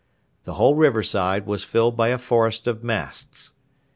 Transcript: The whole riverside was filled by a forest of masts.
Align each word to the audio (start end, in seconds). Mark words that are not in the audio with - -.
The 0.45 0.55
whole 0.55 0.73
riverside 0.73 1.45
was 1.45 1.63
filled 1.63 1.95
by 1.95 2.07
a 2.07 2.17
forest 2.17 2.65
of 2.65 2.83
masts. 2.83 3.53